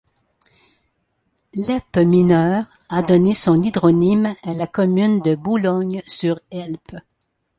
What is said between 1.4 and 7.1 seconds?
L'Helpe Mineure a donné son hydronyme à la commune de Boulogne-sur-Helpe.